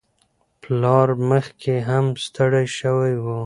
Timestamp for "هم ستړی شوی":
1.89-3.13